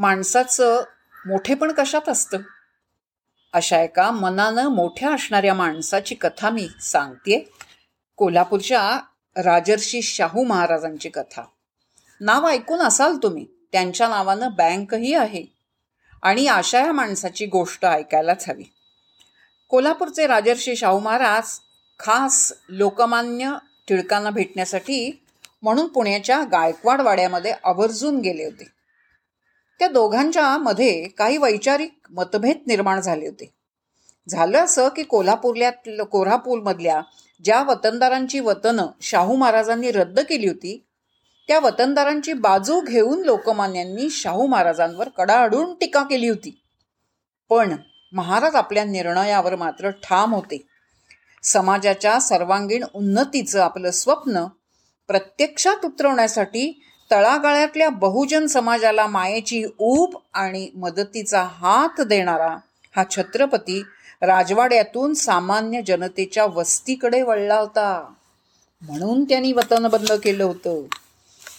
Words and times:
माणसाचं 0.00 0.84
मोठेपण 1.26 1.72
कशात 1.72 2.08
असतं? 2.08 2.38
अशा 3.52 3.80
एका 3.82 4.10
मनानं 4.10 4.68
मोठ्या 4.68 5.14
असणाऱ्या 5.14 5.54
माणसाची 5.54 6.14
कथा 6.14 6.50
मी 6.50 6.68
सांगते 6.80 7.52
कोल्हापूरच्या 8.16 9.00
राजर्षी 9.36 10.02
शाहू 10.02 10.44
महाराजांची 10.44 11.08
कथा. 11.08 11.42
नाव 12.20 12.46
ऐकून 12.46 12.78
असाल 12.78 13.16
तुम्ही 13.16 13.46
त्यांच्या 13.72 14.08
नावानं 14.08 14.48
बँकही 14.52 15.14
आहे. 15.14 15.44
आणि 16.22 16.46
अशा 16.46 16.78
या 16.78 16.92
माणसाची 16.92 17.46
गोष्ट 17.46 17.84
ऐकायलाच 17.84 18.48
हवी. 18.48 18.64
कोल्हापूरचे 19.68 20.26
राजर्षी 20.26 20.76
शाहू 20.76 20.98
महाराज 20.98 21.58
खास 21.98 22.52
लोकमान्य 22.68 23.52
टिळकांना 23.88 24.30
भेटण्यासाठी 24.30 25.22
म्हणून 25.62 25.86
पुण्याच्या 25.88 26.44
गायकवाड 26.44 27.00
वाड्यामध्ये 27.00 27.54
आवर्जून 27.64 28.18
गेले 28.18 28.44
होते. 28.44 28.77
त्या 29.78 29.88
दोघांच्या 29.88 30.56
मध्ये 30.58 31.08
काही 31.08 31.36
वैचारिक 31.36 31.98
मतभेद 32.10 32.56
निर्माण 32.66 33.00
झाले 33.00 33.26
होते. 33.26 33.52
झालं 34.28 34.58
असं 34.58 34.88
की 34.88 35.02
कोल्हापूरल्या 35.02 36.04
कोल्हापूरमधल्या 36.04 37.00
ज्या 37.44 37.62
वतनदारांची 37.62 38.40
वतनं 38.40 38.86
शाहू 39.00 39.36
महाराजांनी 39.36 39.90
रद्द 39.90 40.20
केली 40.20 40.48
होती 40.48 40.84
त्या 41.48 41.58
वतनदारांची 41.60 42.32
बाजू 42.32 42.80
घेऊन 42.80 43.22
लोकमान्यांनी 43.22 44.10
शाहू 44.10 44.46
महाराजांवर 44.46 45.08
कडाडून 45.08 45.74
टीका 45.74 46.02
केली 46.02 46.28
होती. 46.28 46.62
पण 47.48 47.76
महाराज 48.12 48.54
आपल्या 48.54 48.84
निर्णयावर 48.84 49.56
मात्र 49.56 49.90
ठाम 49.90 50.34
होते. 50.34 50.66
समाजाच्या 51.42 52.18
सर्वांगीण 52.20 52.84
उन्नतीचं 52.94 53.60
आपलं 53.60 53.90
स्वप्न 53.90 54.44
प्रत्यक्षात 55.08 55.84
उतरवण्यासाठी 55.84 56.80
तळागाळ्यातल्या 57.10 57.88
बहुजन 57.88 58.46
समाजाला 58.46 59.06
मायेची 59.06 59.64
ऊब 59.78 60.16
आणि 60.34 60.70
मदतीचा 60.74 61.42
हात 61.42 62.00
देणारा 62.00 62.56
हा 62.96 63.04
छत्रपती 63.10 63.82
राजवाड्यातून 64.22 65.14
सामान्य 65.14 65.82
जनतेच्या 65.82 66.44
वस्तीकडे 66.44 67.22
वळला 67.22 67.58
होता. 67.58 68.14
म्हणून 68.82 69.24
त्यांनी 69.24 69.52
वतन 69.52 69.86
बंद 69.86 70.12
केलं 70.12 70.44
होतं. 70.44 70.82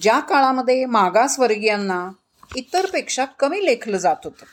ज्या 0.00 0.18
काळामध्ये 0.20 0.84
मागासवर्गीयांना 0.84 2.10
इतरपेक्षा 2.56 3.24
कमी 3.24 3.64
लेखलं 3.64 3.96
जात 3.96 4.16
होतं 4.24 4.44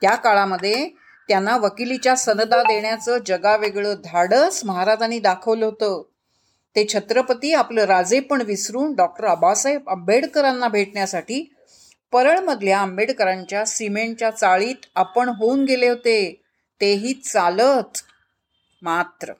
त्या 0.00 0.14
काळामध्ये 0.14 0.88
त्यांना 1.28 1.56
वकिलीच्या 1.56 2.16
सनदा 2.16 2.62
देण्याचं 2.62 3.18
जगावेगळं 3.26 3.94
धाडस 4.04 4.64
महाराजांनी 4.64 5.18
दाखवलं 5.18 5.64
होतं. 5.64 6.02
ते 6.76 6.84
छत्रपती 6.88 7.52
आपलं 7.52 7.84
राजेपण 7.84 8.42
विसरून 8.42 8.94
डॉक्टर 8.94 9.24
आबासाहेब 9.24 9.88
आंबेडकरांना 9.88 10.68
भेटण्यासाठी 10.68 11.42
परळमधल्या 12.12 12.78
आंबेडकरांच्या 12.78 13.64
सिमेंटच्या 13.66 14.30
चाळीत 14.30 14.86
आपण 14.94 15.28
होऊन 15.28 15.64
गेले 15.64 15.88
होते. 15.88 16.42
तेही 16.80 17.12
चालत. 17.14 17.98
मात्र 18.82 19.32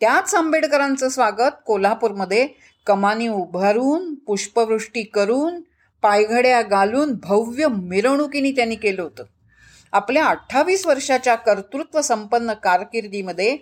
त्याच 0.00 0.34
आंबेडकरांचं 0.34 1.08
स्वागत 1.08 1.56
कोल्हापूरमध्ये 1.66 2.46
कमानी 2.86 3.28
उभारून 3.28 4.14
पुष्पवृष्टी 4.14 5.02
करून 5.02 5.60
पायघड्या 6.02 6.62
घालून 6.62 7.14
भव्य 7.22 7.66
मिरवणुकीने 7.68 8.50
त्यांनी 8.52 8.76
केलं 8.76 9.02
होतं. 9.02 9.24
आपल्या 9.92 10.26
अठ्ठावीस 10.26 10.86
वर्षाच्या 10.86 11.34
कर्तृत्व 11.34 12.00
संपन्न 12.00 12.52
कारकिर्दीमध्ये 12.52 13.56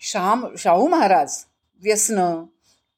शाम 0.00 0.46
शाहू 0.58 0.86
महाराज 0.88 1.44
व्यसन 1.82 2.44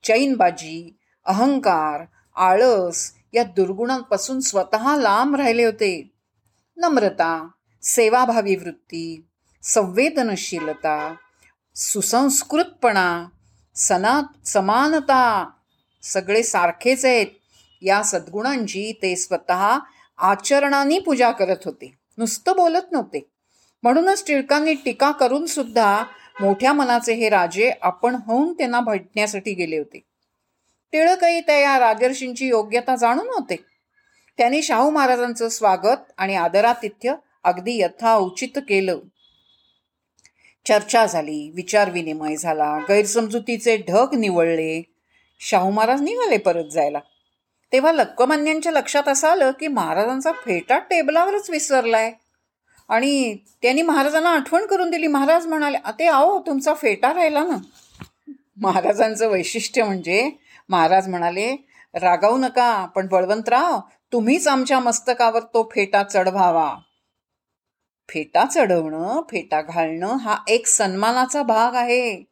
चैनबाजी 0.04 0.96
अहंकार 1.24 2.04
आळस 2.36 3.12
या 3.32 3.44
दुर्गुणांपासून 3.44 4.41
स्वतः 4.41 4.96
लांब 4.96 5.36
राहिले 5.36 5.64
होते. 5.64 6.12
नम्रता 6.76 7.48
सेवाभावी 7.82 8.56
वृत्ती 8.56 9.26
संवेदनशीलता 9.62 11.14
सुसंस्कृतपणा 11.75 13.25
सना 13.75 14.22
समानता 14.44 15.50
सगळे 16.03 16.42
सारखेच 16.42 17.04
आहेत. 17.04 17.26
या 17.82 18.03
सद्गुणांची 18.03 18.92
ते 18.92 19.16
स्वतः 19.16 19.78
आचरणाने 20.19 20.98
पूजा 20.98 21.30
करत 21.30 21.56
होते. 21.64 21.98
नुसतं 22.19 22.53
बोलत 22.56 22.92
नव्हते. 22.92 23.30
म्हणूनच 23.82 24.25
टिळकांनी 24.26 24.75
टीका 24.75 25.10
करून 25.10 25.47
सुद्धा 25.47 26.04
मोठ्या 26.41 26.72
मनाचे 26.72 27.15
हे 27.15 27.28
राजे 27.28 27.72
आपण 27.83 28.15
होऊन 28.15 28.53
त्यांना 28.53 28.81
भेटण्यासाठी 28.81 29.55
गेले 29.55 29.78
होते. 29.78 30.00
टिळकही 30.93 31.41
त्या 31.41 31.59
या 31.59 31.78
राजर्षींची 31.78 32.47
योग्यता 32.47 32.97
जाणून 32.97 33.27
होते. 33.27 33.56
त्यांनी 34.39 34.62
शाहू 34.62 34.91
महाराजांचं 34.91 35.49
स्वागत 35.49 35.97
आणि 36.19 36.37
आदरातिथ्य 36.37 37.15
अगदी 37.45 37.78
यथा 37.81 38.15
उचित 38.15 38.59
केलं. 38.69 38.99
चर्चा 40.67 41.06
झाली 41.06 41.53
विचारविनिमय 41.55 42.37
झाला 42.37 42.78
गैरसमजुतीचे 42.89 43.77
ढग 43.77 44.15
निवळले. 44.15 44.83
शाहू 45.41 45.71
महाराज 45.71 46.03
निघाले 46.03 46.37
परत 46.37 46.65
जायला. 46.65 46.99
तेव्हा 47.72 47.93
लक्कमान्यांच्या 47.93 48.72
लक्षात 48.72 49.09
असं 49.09 49.28
आलं 49.28 49.51
की 49.51 49.69
महाराजांचा 49.69 50.33
फेटा 50.33 50.78
टेबलावरच 50.78 51.51
विसरलाय. 51.51 52.12
आणि 52.89 53.37
त्यांनी 53.62 53.83
महाराजांना 53.83 54.31
आठवण 54.31 54.67
करून 54.67 54.91
दिली. 54.91 55.06
महाराज 55.06 55.47
म्हणाले 55.47 55.78
ते 55.99 56.06
आहो 56.06 56.41
तुमचा 56.41 56.75
फेटा 56.75 57.15
राहिला 57.15 57.45
ना. 57.45 57.56
महाराजांचं 58.56 59.28
वैशिष्ट्य 59.28 59.84
म्हणजे 59.84 60.31
महाराज 60.69 61.09
म्हणाले 61.09 61.69
रागावू 61.95 62.37
नका 62.37 62.87
पण 62.87 63.06
बळवंतराव 63.06 63.81
तुम्हीच 64.12 64.49
आमच्या 64.49 64.81
मस्तकावर 64.81 65.41
तो 65.41 65.71
फेटा 65.75 66.03
चढवावा. 66.03 66.77
फेटा 68.09 68.45
चढवणं 68.45 69.22
फेटा 69.31 69.62
घालणं 69.62 70.16
हा 70.16 70.37
एक 70.49 70.66
सन्मानाचा 70.66 71.43
भाग 71.43 71.75
आहे. 71.75 72.25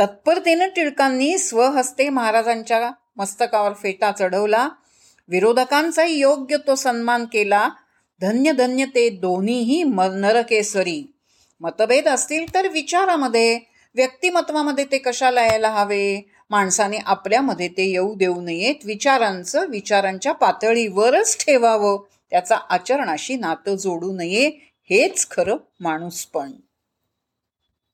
तत्परतेनं 0.00 0.68
टिळकांनी 0.68 1.38
स्वहस्ते 1.38 2.08
महाराजांच्या 2.08 2.90
मस्तकावर 3.16 3.72
फेटा 3.72 4.10
चढवला. 4.12 4.68
विरोधकांचाही 5.28 6.18
योग्य 6.18 6.56
तो 6.66 6.74
सन्मान 6.74 7.24
केला. 7.24 7.68
धन्य 8.20 8.52
धन्य 8.52 8.84
ते 8.84 9.10
दोन्हीही 9.10 9.82
नरकेसरी. 9.82 11.12
मतभेद 11.60 12.08
असतील 12.08 12.54
तर 12.54 12.68
विचारामध्ये 12.68 13.60
व्यक्तिमत्वामध्ये 13.94 14.84
ते 14.84 14.98
कशाला 14.98 15.42
यायला 15.42 15.68
हवे? 15.68 16.30
माणसाने 16.50 16.98
आपल्यामध्ये 16.98 17.68
ते 17.68 17.90
येऊ 17.90 18.14
देऊ 18.14 18.40
नयेत. 18.40 18.74
विचारांचं 18.84 19.68
विचारांच्या 19.68 20.32
पातळीवरच 20.32 21.46
ठेवावं. 21.46 21.98
त्याचा 22.30 22.56
आचरणाशी 22.70 23.36
नातं 23.36 23.74
जोडू 23.74 24.12
नये. 24.12 24.50
हेच 24.90 25.28
खरं 25.30 25.56
माणूसपण 25.80 26.50